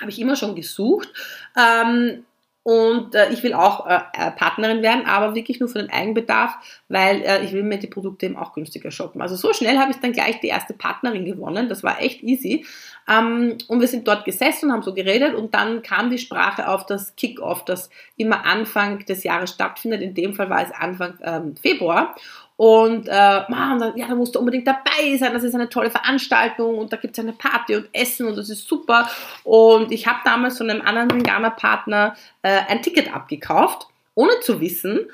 [0.00, 1.08] habe ich immer schon gesucht.
[1.56, 2.24] Ähm,
[2.64, 6.56] und äh, ich will auch äh, äh, Partnerin werden, aber wirklich nur für den Eigenbedarf,
[6.88, 9.20] weil äh, ich will mir die Produkte eben auch günstiger shoppen.
[9.20, 11.68] Also so schnell habe ich dann gleich die erste Partnerin gewonnen.
[11.68, 12.64] Das war echt easy.
[13.06, 16.66] Ähm, und wir sind dort gesessen und haben so geredet und dann kam die Sprache
[16.66, 20.00] auf das Kick-Off, das immer Anfang des Jahres stattfindet.
[20.00, 22.14] In dem Fall war es Anfang ähm, Februar.
[22.56, 26.78] Und äh, man, ja, da musst du unbedingt dabei sein, das ist eine tolle Veranstaltung
[26.78, 29.10] und da gibt es eine Party und Essen und das ist super.
[29.42, 35.08] Und ich habe damals von einem anderen Ghana-Partner äh, ein Ticket abgekauft, ohne zu wissen,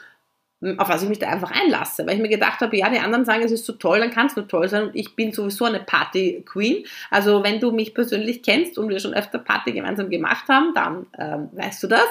[0.76, 3.24] auf was ich mich da einfach einlasse, weil ich mir gedacht habe, ja, die anderen
[3.24, 5.64] sagen, es ist so toll, dann kann es nur toll sein und ich bin sowieso
[5.64, 6.84] eine Party-Queen.
[7.10, 11.06] Also wenn du mich persönlich kennst und wir schon öfter Party gemeinsam gemacht haben, dann
[11.18, 12.06] ähm, weißt du das.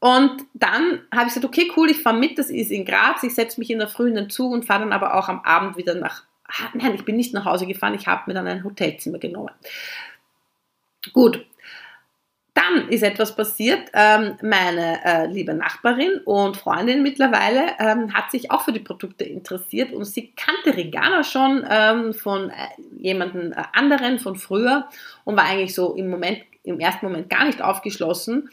[0.00, 3.34] Und dann habe ich gesagt, okay, cool, ich fahre mit, das ist in Graz, ich
[3.34, 5.76] setze mich in der Früh in den Zug und fahre dann aber auch am Abend
[5.76, 8.62] wieder nach, ah, nein, ich bin nicht nach Hause gefahren, ich habe mir dann ein
[8.62, 9.50] Hotelzimmer genommen.
[11.12, 11.44] Gut,
[12.54, 13.90] dann ist etwas passiert.
[13.92, 19.24] Ähm, meine äh, liebe Nachbarin und Freundin mittlerweile ähm, hat sich auch für die Produkte
[19.24, 22.54] interessiert und sie kannte Regana schon ähm, von äh,
[22.98, 24.88] jemandem äh, anderen von früher
[25.24, 28.48] und war eigentlich so im Moment, im ersten Moment gar nicht aufgeschlossen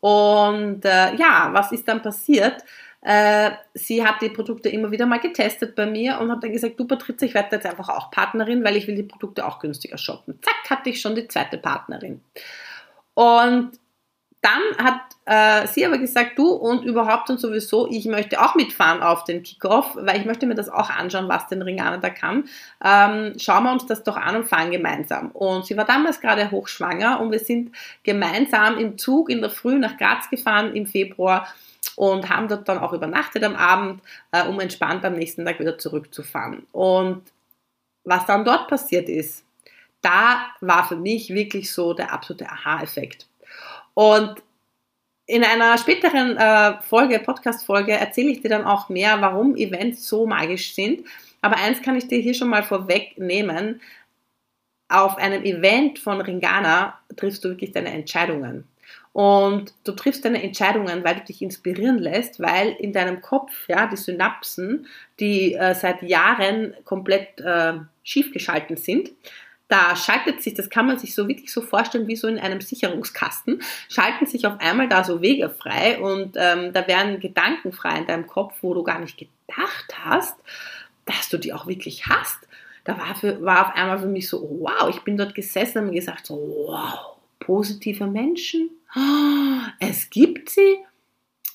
[0.00, 2.64] und äh, ja, was ist dann passiert?
[3.02, 6.78] Äh, sie hat die Produkte immer wieder mal getestet bei mir und hat dann gesagt,
[6.78, 9.96] du Patrizia, ich werde jetzt einfach auch Partnerin, weil ich will die Produkte auch günstiger
[9.96, 10.38] shoppen.
[10.42, 12.20] Zack, hatte ich schon die zweite Partnerin.
[13.14, 13.79] Und
[14.40, 19.02] dann hat äh, sie aber gesagt, du und überhaupt und sowieso, ich möchte auch mitfahren
[19.02, 22.44] auf den Kickoff, weil ich möchte mir das auch anschauen, was den Ringaner da kann.
[22.82, 25.30] Ähm, schauen wir uns das doch an und fahren gemeinsam.
[25.32, 29.78] Und sie war damals gerade hochschwanger und wir sind gemeinsam im Zug in der Früh
[29.78, 31.46] nach Graz gefahren im Februar
[31.96, 34.00] und haben dort dann auch übernachtet am Abend,
[34.32, 36.66] äh, um entspannt am nächsten Tag wieder zurückzufahren.
[36.72, 37.22] Und
[38.04, 39.44] was dann dort passiert ist,
[40.00, 43.29] da war für mich wirklich so der absolute Aha-Effekt.
[44.00, 44.36] Und
[45.26, 50.26] in einer späteren äh, Folge, Podcast-Folge, erzähle ich dir dann auch mehr, warum Events so
[50.26, 51.06] magisch sind.
[51.42, 53.82] Aber eins kann ich dir hier schon mal vorwegnehmen.
[54.88, 58.66] Auf einem Event von Ringana triffst du wirklich deine Entscheidungen.
[59.12, 63.86] Und du triffst deine Entscheidungen, weil du dich inspirieren lässt, weil in deinem Kopf ja
[63.86, 64.86] die Synapsen,
[65.18, 69.10] die äh, seit Jahren komplett äh, schief geschalten sind,
[69.70, 72.60] da schaltet sich, das kann man sich so wirklich so vorstellen wie so in einem
[72.60, 77.98] Sicherungskasten, schalten sich auf einmal da so Wege frei und ähm, da werden Gedanken frei
[77.98, 80.36] in deinem Kopf, wo du gar nicht gedacht hast,
[81.04, 82.38] dass du die auch wirklich hast.
[82.84, 85.94] da war, für, war auf einmal für mich so, wow, ich bin dort gesessen und
[85.94, 86.34] gesagt, so,
[86.66, 88.70] wow, positive Menschen,
[89.78, 90.78] es gibt sie.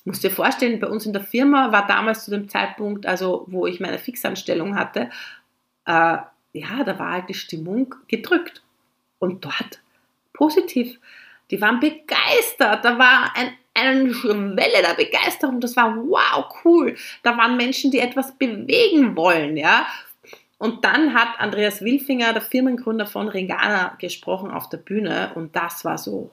[0.04, 3.66] Muss dir vorstellen, bei uns in der Firma war damals zu dem Zeitpunkt, also wo
[3.66, 5.10] ich meine Fixanstellung hatte,
[5.84, 6.18] äh,
[6.58, 8.62] ja, da war halt die Stimmung gedrückt.
[9.18, 9.80] Und dort
[10.32, 10.98] positiv.
[11.50, 12.84] Die waren begeistert.
[12.84, 14.10] Da war ein, eine
[14.56, 15.60] Welle der Begeisterung.
[15.60, 16.96] Das war wow, cool.
[17.22, 19.86] Da waren Menschen, die etwas bewegen wollen, ja.
[20.58, 25.84] Und dann hat Andreas Wilfinger, der Firmengründer von Ringana, gesprochen auf der Bühne und das
[25.84, 26.30] war so.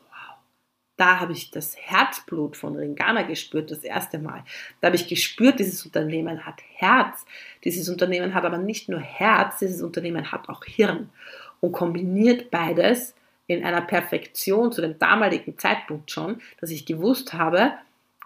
[0.95, 4.43] Da habe ich das Herzblut von Ringana gespürt, das erste Mal.
[4.79, 7.25] Da habe ich gespürt, dieses Unternehmen hat Herz.
[7.63, 11.10] Dieses Unternehmen hat aber nicht nur Herz, dieses Unternehmen hat auch Hirn
[11.62, 13.15] und kombiniert beides
[13.47, 17.73] in einer Perfektion zu dem damaligen Zeitpunkt schon, dass ich gewusst habe,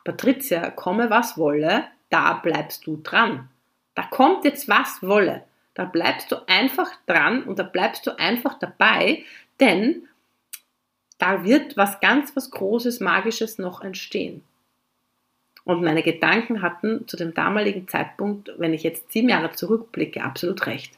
[0.04, 3.50] Patricia, komme was wolle, da bleibst du dran.
[3.96, 5.44] Da kommt jetzt was wolle.
[5.74, 9.24] Da bleibst du einfach dran und da bleibst du einfach dabei,
[9.60, 10.08] denn
[11.18, 14.44] da wird was ganz, was Großes, Magisches noch entstehen.
[15.64, 20.66] Und meine Gedanken hatten zu dem damaligen Zeitpunkt, wenn ich jetzt sieben Jahre zurückblicke, absolut
[20.66, 20.94] recht.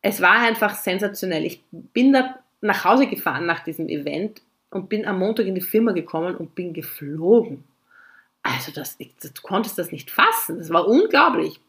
[0.00, 1.44] Es war einfach sensationell.
[1.44, 5.60] Ich bin da nach Hause gefahren nach diesem Event und bin am Montag in die
[5.60, 7.64] Firma gekommen und bin geflogen.
[8.42, 10.58] Also das, du konntest das nicht fassen.
[10.58, 11.60] Das war unglaublich.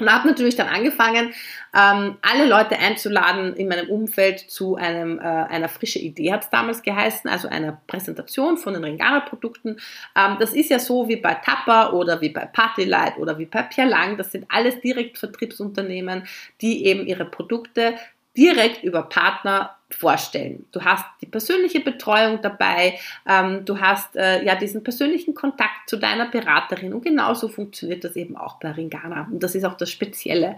[0.00, 1.32] Und habe natürlich dann angefangen,
[1.72, 6.50] ähm, alle Leute einzuladen in meinem Umfeld zu einem, äh, einer frischen Idee, hat es
[6.50, 9.76] damals geheißen, also einer Präsentation von den Ringana-Produkten.
[10.16, 13.62] Ähm, das ist ja so wie bei Tapper oder wie bei Partylight oder wie bei
[13.62, 14.16] Pierre Lang.
[14.16, 16.26] Das sind alles Direktvertriebsunternehmen,
[16.60, 17.94] die eben ihre Produkte
[18.36, 20.66] direkt über Partner vorstellen.
[20.72, 25.96] Du hast die persönliche Betreuung dabei, ähm, du hast äh, ja diesen persönlichen Kontakt zu
[25.96, 29.90] deiner Beraterin und genauso funktioniert das eben auch bei Ringana und das ist auch das
[29.90, 30.56] Spezielle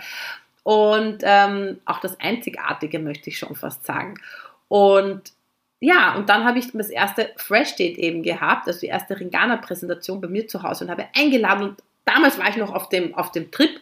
[0.62, 4.18] und ähm, auch das Einzigartige möchte ich schon fast sagen.
[4.66, 5.32] Und
[5.78, 10.20] ja, und dann habe ich das erste Fresh Date eben gehabt, also die erste Ringana-Präsentation
[10.20, 13.30] bei mir zu Hause und habe eingeladen und damals war ich noch auf dem, auf
[13.30, 13.80] dem Trip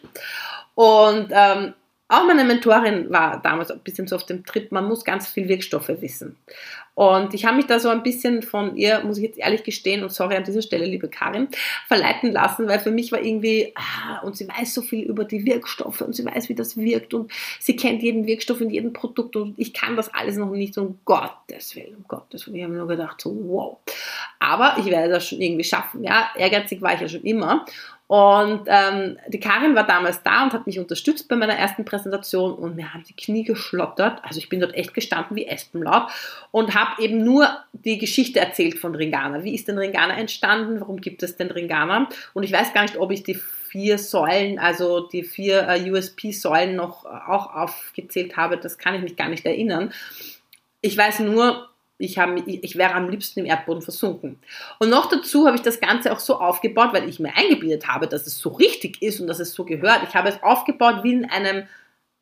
[0.75, 1.73] und ähm,
[2.07, 5.47] auch meine Mentorin war damals ein bisschen so auf dem Trip, man muss ganz viel
[5.47, 6.37] Wirkstoffe wissen.
[6.93, 10.01] Und ich habe mich da so ein bisschen von ihr, muss ich jetzt ehrlich gestehen,
[10.01, 11.49] und sorry an dieser Stelle, liebe Karin,
[11.87, 15.45] verleiten lassen, weil für mich war irgendwie, ah, und sie weiß so viel über die
[15.45, 19.35] Wirkstoffe und sie weiß, wie das wirkt und sie kennt jeden Wirkstoff in jedem Produkt
[19.35, 22.55] und ich kann das alles noch nicht, um Gottes Willen, um Gottes Willen.
[22.55, 23.77] Ich habe nur gedacht, so, wow.
[24.39, 26.29] Aber ich werde das schon irgendwie schaffen, ja.
[26.37, 27.65] Ehrgeizig war ich ja schon immer.
[28.07, 32.53] Und ähm, die Karin war damals da und hat mich unterstützt bei meiner ersten Präsentation
[32.53, 34.23] und mir haben die Knie geschlottert.
[34.23, 36.09] Also ich bin dort echt gestanden wie Espenlaub
[36.51, 39.43] und habe eben nur die Geschichte erzählt von Ringana.
[39.43, 40.79] Wie ist denn Ringana entstanden?
[40.81, 42.07] Warum gibt es denn Ringana?
[42.33, 43.39] Und ich weiß gar nicht, ob ich die
[43.75, 48.57] vier Säulen, also die vier äh, USP-Säulen noch äh, auch aufgezählt habe.
[48.57, 49.91] Das kann ich mich gar nicht erinnern.
[50.81, 54.39] Ich weiß nur, ich, hab, ich wäre am liebsten im Erdboden versunken.
[54.79, 58.07] Und noch dazu habe ich das Ganze auch so aufgebaut, weil ich mir eingebildet habe,
[58.07, 60.01] dass es so richtig ist und dass es so gehört.
[60.07, 61.67] Ich habe es aufgebaut wie in einem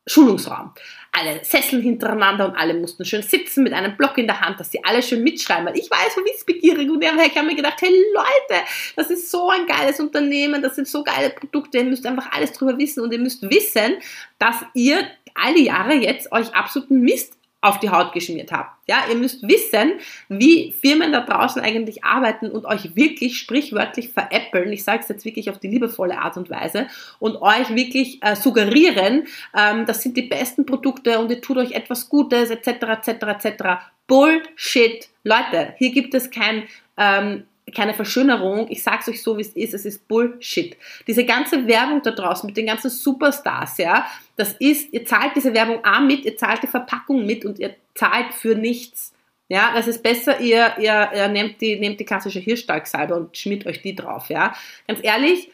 [0.06, 0.74] Schulungsraum.
[1.14, 4.70] Alle Sesseln hintereinander und alle mussten schön sitzen mit einem Block in der Hand, dass
[4.70, 7.90] sie alle schön mitschreiben, weil ich war so wissbegierig und ich habe mir gedacht, hey
[8.14, 8.64] Leute,
[8.98, 12.52] das ist so ein geiles Unternehmen, das sind so geile Produkte, ihr müsst einfach alles
[12.52, 13.98] drüber wissen und ihr müsst wissen,
[14.40, 18.72] dass ihr all die Jahre jetzt euch absoluten Mist auf die Haut geschmiert habt.
[18.88, 19.94] Ja, ihr müsst wissen,
[20.28, 24.74] wie Firmen da draußen eigentlich arbeiten und euch wirklich sprichwörtlich veräppeln.
[24.74, 26.88] Ich sage es jetzt wirklich auf die liebevolle Art und Weise
[27.20, 31.72] und euch wirklich äh, suggerieren, ähm, das sind die besten Produkte und ihr tut euch
[31.72, 32.68] etwas Gutes etc.
[32.68, 33.46] etc.
[33.46, 33.64] etc.
[34.08, 35.74] Bullshit, Leute.
[35.78, 36.64] Hier gibt es kein
[36.98, 38.68] ähm, keine Verschönerung.
[38.70, 39.74] Ich sag's euch so, wie es ist.
[39.74, 40.76] Es ist Bullshit.
[41.08, 45.54] Diese ganze Werbung da draußen mit den ganzen Superstars, ja, das ist, ihr zahlt diese
[45.54, 49.14] Werbung A mit, ihr zahlt die Verpackung mit und ihr zahlt für nichts.
[49.50, 53.66] Ja, das ist besser, ihr, ihr, ihr nehmt, die, nehmt die klassische Hirschstalgsalbe und schmiert
[53.68, 54.56] euch die drauf, ja.
[54.88, 55.52] Ganz ehrlich,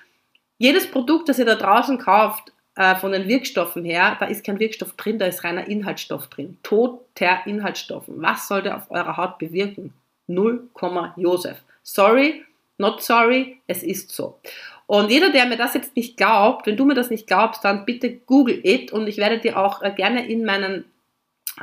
[0.58, 4.60] jedes Produkt, das ihr da draußen kauft, äh, von den Wirkstoffen her, da ist kein
[4.60, 6.58] Wirkstoff drin, da ist reiner Inhaltsstoff drin.
[6.64, 8.22] Toter Inhaltsstoffen.
[8.22, 9.94] Was soll der auf eurer Haut bewirken?
[10.28, 10.70] 0,
[11.18, 11.58] Josef.
[11.92, 12.46] Sorry,
[12.78, 14.40] not sorry, es ist so.
[14.86, 17.84] Und jeder, der mir das jetzt nicht glaubt, wenn du mir das nicht glaubst, dann
[17.84, 20.86] bitte google it und ich werde dir auch äh, gerne in meinen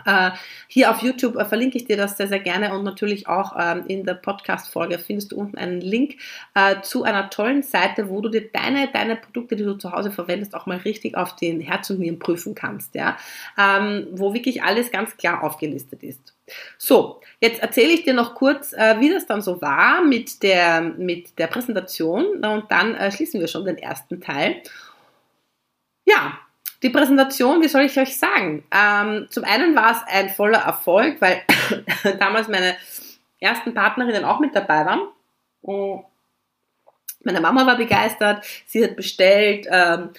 [0.05, 0.33] äh,
[0.67, 3.85] hier auf YouTube äh, verlinke ich dir das sehr, sehr gerne und natürlich auch ähm,
[3.87, 6.17] in der Podcast-Folge findest du unten einen Link
[6.83, 10.57] zu einer tollen Seite, wo du dir deine, deine Produkte, die du zu Hause verwendest,
[10.57, 13.17] auch mal richtig auf den Herz und Nieren prüfen kannst, ja,
[13.57, 16.36] ähm, wo wirklich alles ganz klar aufgelistet ist.
[16.79, 20.81] So, jetzt erzähle ich dir noch kurz, äh, wie das dann so war mit der,
[20.81, 24.63] mit der Präsentation und dann äh, schließen wir schon den ersten Teil.
[26.05, 26.39] Ja,
[26.83, 28.65] die Präsentation, wie soll ich euch sagen?
[28.71, 31.43] Ähm, zum einen war es ein voller Erfolg, weil
[32.19, 32.77] damals meine
[33.41, 35.01] ersten Partnerinnen auch mit dabei waren.
[37.25, 39.67] Meine Mama war begeistert, sie hat bestellt.
[39.69, 40.11] Ähm,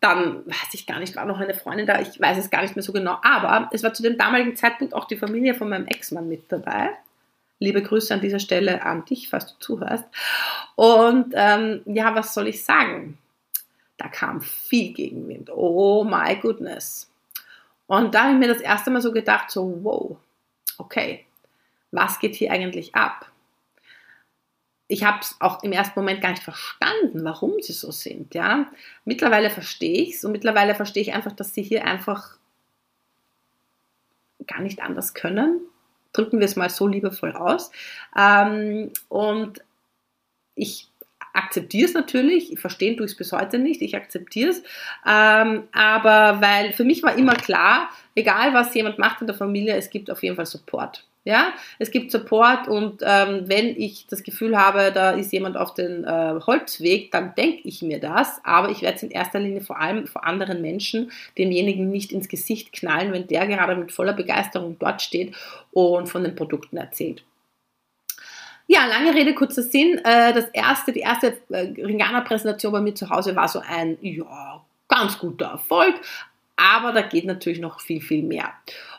[0.00, 2.74] dann weiß ich gar nicht, war noch eine Freundin da, ich weiß es gar nicht
[2.74, 5.86] mehr so genau, aber es war zu dem damaligen Zeitpunkt auch die Familie von meinem
[5.86, 6.90] Ex-Mann mit dabei.
[7.58, 10.06] Liebe Grüße an dieser Stelle an dich, falls du zuhörst.
[10.76, 13.18] Und ähm, ja, was soll ich sagen?
[13.98, 15.50] Da kam viel Gegenwind.
[15.50, 17.10] Oh my goodness.
[17.86, 20.16] Und da habe ich mir das erste Mal so gedacht, so, wow,
[20.78, 21.26] okay,
[21.90, 23.26] was geht hier eigentlich ab?
[24.90, 28.34] Ich habe es auch im ersten Moment gar nicht verstanden, warum sie so sind.
[28.34, 28.72] Ja,
[29.04, 32.36] mittlerweile verstehe ich es und mittlerweile verstehe ich einfach, dass sie hier einfach
[34.48, 35.60] gar nicht anders können.
[36.12, 37.70] Drücken wir es mal so liebevoll aus.
[38.18, 39.62] Ähm, und
[40.56, 40.88] ich
[41.34, 44.64] akzeptiere es natürlich, verstehen tue ich es bis heute nicht, ich akzeptiere es,
[45.06, 49.76] ähm, aber weil für mich war immer klar, egal was jemand macht in der Familie,
[49.76, 51.06] es gibt auf jeden Fall Support.
[51.24, 55.74] Ja, es gibt Support und ähm, wenn ich das Gefühl habe, da ist jemand auf
[55.74, 59.60] den äh, Holzweg, dann denke ich mir das, aber ich werde es in erster Linie
[59.60, 64.14] vor allem vor anderen Menschen demjenigen nicht ins Gesicht knallen, wenn der gerade mit voller
[64.14, 65.36] Begeisterung dort steht
[65.72, 67.22] und von den Produkten erzählt.
[68.66, 69.98] Ja, lange Rede, kurzer Sinn.
[70.04, 74.64] Äh, das erste, die erste äh, Ringana-Präsentation bei mir zu Hause war so ein, ja,
[74.88, 75.94] ganz guter Erfolg,
[76.60, 78.52] aber da geht natürlich noch viel, viel mehr.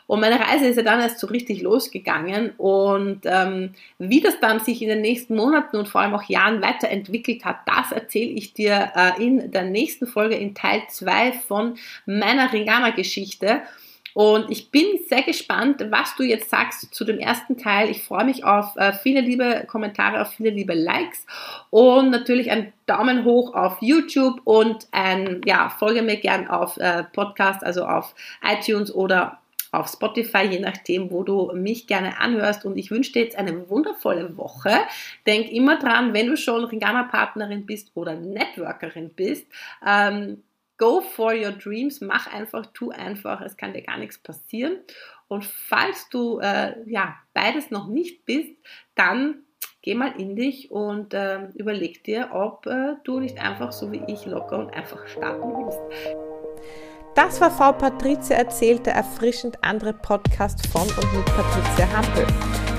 [0.06, 4.60] Und meine Reise ist ja dann erst so richtig losgegangen und ähm, wie das dann
[4.60, 8.52] sich in den nächsten Monaten und vor allem auch Jahren weiterentwickelt hat, das erzähle ich
[8.52, 13.62] dir äh, in der nächsten Folge in Teil 2 von meiner Ringana-Geschichte.
[14.14, 17.90] Und ich bin sehr gespannt, was du jetzt sagst zu dem ersten Teil.
[17.90, 21.26] Ich freue mich auf äh, viele liebe Kommentare, auf viele liebe Likes
[21.70, 27.04] und natürlich einen Daumen hoch auf YouTube und ein, ja, folge mir gern auf äh,
[27.04, 29.38] Podcast, also auf iTunes oder
[29.72, 32.66] auf Spotify, je nachdem, wo du mich gerne anhörst.
[32.66, 34.70] Und ich wünsche dir jetzt eine wundervolle Woche.
[35.26, 39.46] Denk immer dran, wenn du schon Ringana-Partnerin bist oder Networkerin bist,
[39.84, 40.42] ähm,
[40.82, 44.78] Go for your dreams, mach einfach, tu einfach, es kann dir gar nichts passieren.
[45.28, 48.50] Und falls du äh, ja, beides noch nicht bist,
[48.96, 49.44] dann
[49.80, 54.02] geh mal in dich und äh, überleg dir, ob äh, du nicht einfach so wie
[54.08, 55.78] ich locker und einfach starten willst.
[57.14, 62.26] Das war Frau Patricia erzählt, der erfrischend andere Podcast von und mit Patricia Hampel.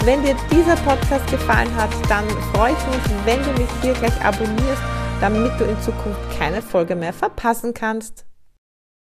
[0.04, 4.26] Wenn dir dieser Podcast gefallen hat, dann freue ich mich, wenn du mich hier gleich
[4.26, 8.26] abonnierst damit du in Zukunft keine Folge mehr verpassen kannst.